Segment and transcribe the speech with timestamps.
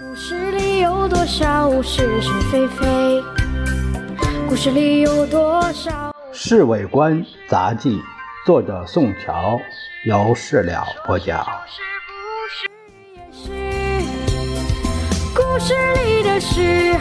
[0.00, 3.22] 故事里有多少是是非非？
[4.48, 5.90] 故事里有多少？
[6.32, 7.98] 《侍卫官杂记》，
[8.46, 9.60] 作者宋乔，
[10.06, 11.46] 由事了播讲。
[15.34, 16.94] 故事里的事，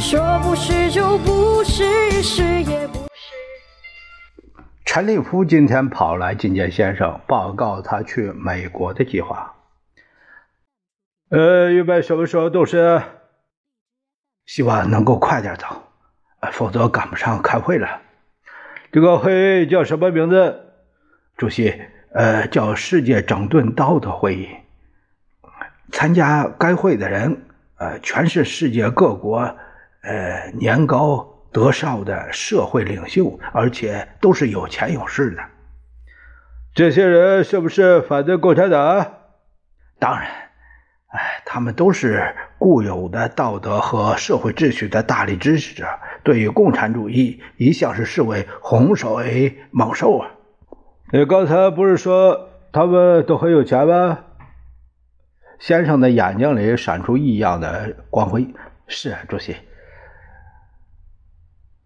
[0.00, 3.32] 说不是就不是，是也不是。
[4.84, 9.53] 陈立夫今天跑来觐见先生，报告他去美国的计划。
[11.30, 13.02] 呃，预备什么时候动身？
[14.46, 15.66] 希望能够快点走，
[16.52, 18.02] 否则赶不上开会了。
[18.92, 20.74] 这个会叫什么名字？
[21.36, 21.74] 主席，
[22.12, 24.48] 呃，叫世界整顿道德会议。
[25.90, 27.46] 参加该会的人，
[27.78, 29.38] 呃，全是世界各国，
[30.02, 35.42] 呃，年高德少的社会领袖，而且都是有钱有势的。
[36.74, 39.14] 这些人是不是反对共产党？
[39.98, 40.30] 当然。
[41.14, 45.86] 哎，他们都是固有的道德和社会秩序的大力支持者，
[46.24, 50.30] 对于共产主义一向是视为洪水猛兽啊！
[51.12, 54.18] 你刚才不是说他们都很有钱吗？
[55.60, 58.52] 先生的眼睛里闪出异样的光辉。
[58.88, 59.56] 是主席。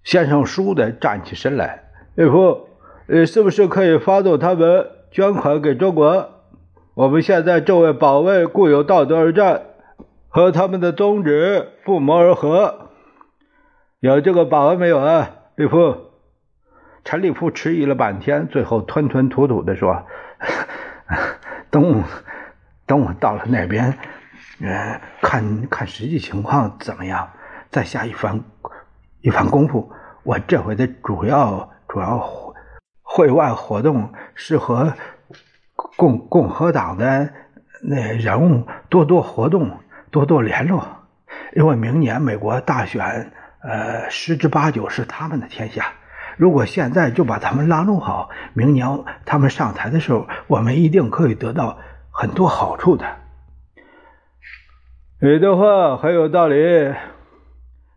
[0.03, 2.67] 先生倏地站起身来，岳父，
[3.09, 6.38] 呃，是不是可以发动他们捐款给中国？
[6.99, 9.63] 我们现在正为保卫固有道德而战，
[10.27, 12.91] 和他们的宗旨不谋而合。
[14.01, 15.95] 有这个把握没有啊，立夫？
[17.05, 20.07] 陈立夫迟疑了半天，最后吞吞吐吐的说
[21.71, 22.03] ：“等我，
[22.85, 23.97] 等我到了那边，
[24.61, 27.31] 呃，看看实际情况怎么样，
[27.71, 28.43] 再下一番
[29.21, 29.93] 一番功夫。
[30.25, 32.29] 我这回的主要主要
[33.05, 34.95] 会外活动是和。”
[35.99, 37.29] 共共和党的
[37.83, 39.69] 那人物多多活动，
[40.13, 40.87] 多多联络，
[41.57, 45.87] 因为明年美国大选，呃，十之八九是他们的天下。
[46.37, 48.87] 如果现在就把他们拉拢好，明年
[49.25, 51.79] 他们上台的时候，我们一定可以得到
[52.13, 53.05] 很多好处的。
[55.21, 56.95] 你的话很有道理，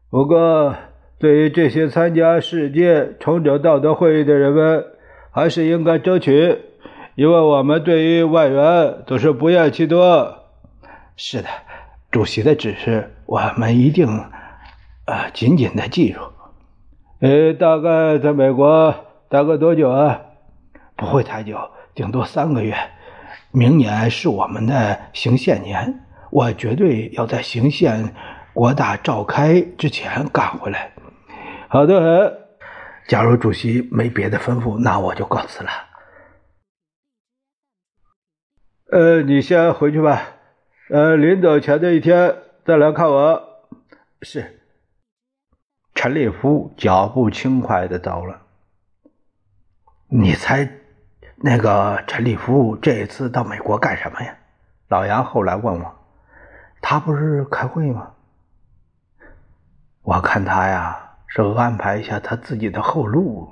[0.10, 0.76] 不过
[1.20, 4.86] 对于这些参加世界重整道德会议的人们，
[5.30, 6.71] 还是应该争取。
[7.22, 10.40] 因为我们对于外援总是不厌其多。
[11.16, 11.50] 是的，
[12.10, 14.08] 主席的指示我们一定
[15.06, 16.20] 呃紧紧的记住。
[17.20, 18.96] 呃，大概在美国
[19.30, 20.20] 待个多久啊？
[20.96, 21.60] 不会太久，
[21.94, 22.76] 顶多三个月。
[23.52, 28.16] 明年是我们的行宪年，我绝对要在行宪
[28.52, 30.92] 国大召开之前赶回来。
[31.68, 32.34] 好的很。
[33.08, 35.70] 假如主席没别的吩咐，那我就告辞了。
[38.92, 40.22] 呃，你先回去吧。
[40.90, 42.36] 呃，临走前的一天
[42.66, 43.42] 再来看我。
[44.22, 44.60] 是。
[45.96, 48.42] 陈立夫脚步轻快的走了。
[50.10, 50.70] 你猜，
[51.38, 54.36] 那个陈立夫这次到美国干什么呀？
[54.90, 55.96] 老杨后来问我。
[56.82, 58.12] 他不是开会吗？
[60.02, 63.50] 我看他呀，是安排一下他自己的后路。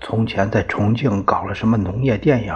[0.00, 2.54] 从前在重庆搞了什么农业电影？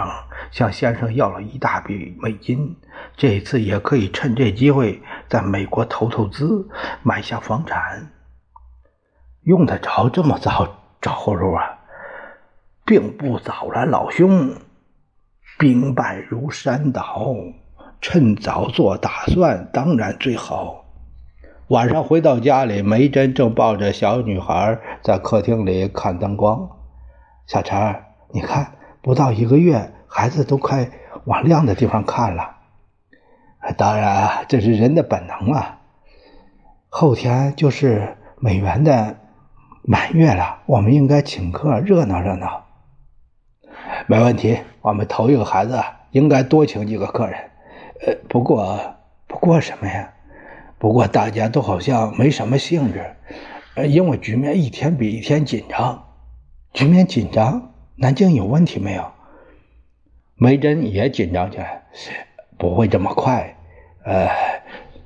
[0.51, 2.75] 向先生要了一大笔美金，
[3.15, 6.67] 这次也可以趁这机会在美国投投资，
[7.03, 8.11] 买下房产。
[9.43, 10.67] 用得着这么早
[11.01, 11.79] 找后路啊？
[12.85, 14.55] 并不早了，老兄。
[15.59, 17.35] 兵败如山倒，
[18.01, 20.85] 趁早做打算当然最好。
[21.67, 26.78] 晚上回到家里，梅珍正抱着小女孩在客厅里看灯光。
[27.49, 29.91] 小陈，你看，不到一个月。
[30.07, 30.87] 孩子都快
[31.25, 32.57] 往亮的地方看了，
[33.75, 35.79] 当然这是人的本能啊。
[36.89, 39.17] 后天就是美元的
[39.81, 42.65] 满月了，我们应该请客热闹热闹。
[44.05, 47.39] 没问题，我们头一个孩子应该多请几个客人。
[48.05, 48.79] 呃，不过
[49.25, 50.13] 不过什么呀？
[50.77, 53.15] 不过大家都好像没什么兴致，
[53.73, 56.05] 呃，因为局面一天比一天紧张。
[56.73, 59.11] 局面紧张，南京有问题没有？
[60.35, 61.83] 梅珍也紧张起来，
[62.57, 63.55] 不会这么快。
[64.05, 64.29] 呃，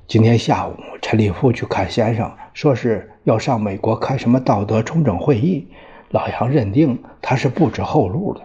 [0.06, 5.68] 今天下午陈立夫去看先生，说是要上美国开什么道德重整会议。
[6.10, 8.42] 老杨认定他是不知后路的。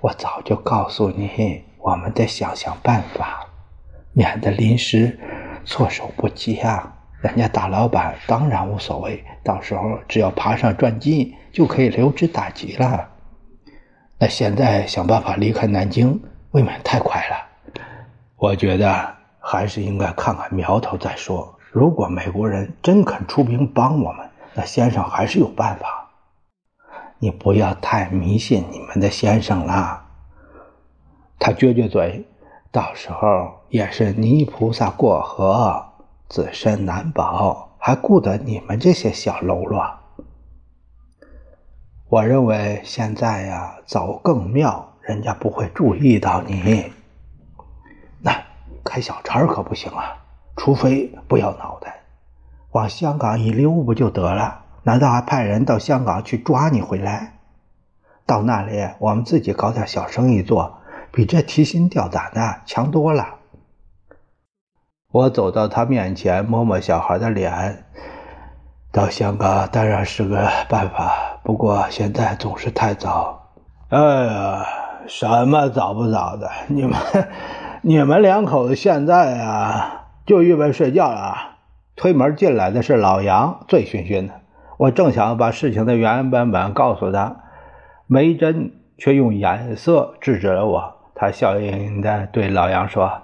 [0.00, 3.46] 我早就告诉你，我们得想想办法，
[4.12, 5.18] 免得临时
[5.66, 7.03] 措手不及啊。
[7.24, 13.08] 人家大老板当然无所谓，到时候只要爬上专机，就可以留职打击了。
[14.28, 17.82] 现在想办法离开南京，未免太快了。
[18.36, 21.58] 我觉得还是应该看看苗头再说。
[21.72, 26.10] 如果美国人真肯出兵帮我们，那先生还是有办法。
[27.18, 30.04] 你不要太迷信你们的先生了。
[31.38, 32.26] 他撅撅嘴，
[32.70, 35.93] 到时候也是泥菩萨过河，
[36.28, 39.98] 自身难保，还顾得你们这些小喽啰？
[42.08, 46.92] 我认为现在呀，走更妙，人家不会注意到你。
[48.20, 48.42] 那
[48.84, 50.16] 开小差可不行啊，
[50.56, 52.02] 除非不要脑袋，
[52.70, 54.62] 往香港一溜不就得了？
[54.82, 57.38] 难道还派人到香港去抓你回来？
[58.26, 60.78] 到那里我们自己搞点小生意做，
[61.12, 63.40] 比这提心吊胆的强多了。
[65.14, 67.84] 我走到他面前，摸摸小孩的脸。
[68.90, 73.52] 到香港当然是个办法，不过现在总是太早。
[73.90, 74.66] 哎呀，
[75.06, 76.50] 什么早不早的？
[76.66, 76.98] 你们，
[77.82, 81.58] 你们两口子现在啊，就预备睡觉了。
[81.94, 84.34] 推门进来的是老杨，醉醺醺的。
[84.78, 87.36] 我正想把事情的原原本本告诉他，
[88.08, 90.94] 梅珍却用眼色制止了我。
[91.14, 93.22] 他笑盈盈的对老杨说：“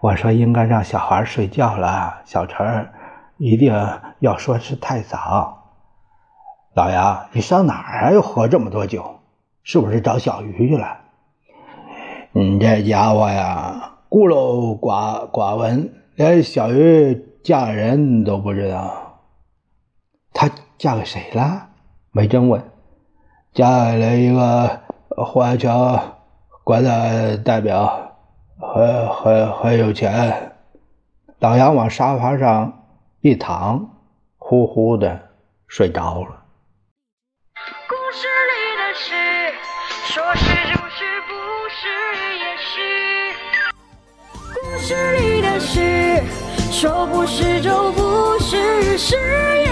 [0.00, 2.88] 我说应该让小孩睡觉了，小陈
[3.36, 3.74] 一定
[4.18, 5.58] 要说是太早。”
[6.74, 8.10] 老杨，你上哪儿啊？
[8.12, 9.20] 又喝这么多酒，
[9.62, 10.98] 是不是找小鱼去了？
[12.32, 19.20] 你这家伙呀，孤陋寡寡闻，连小鱼嫁人都不知道。
[20.32, 20.50] 她。
[20.80, 21.66] 嫁给谁了？
[22.10, 22.64] 没真问。
[23.52, 24.80] 嫁给了一个
[25.14, 26.00] 华侨
[26.64, 28.09] 国的代表，
[28.60, 30.52] 很很很有钱。
[31.38, 32.84] 老杨往沙发上
[33.22, 33.88] 一躺，
[34.36, 35.30] 呼呼的
[35.66, 36.44] 睡着了。
[37.88, 39.14] 故事里的事，
[40.12, 41.32] 说是就是不
[41.70, 41.88] 是
[42.38, 42.70] 也是。
[44.54, 46.22] 故事里的事，
[46.70, 49.69] 说不是就不是是。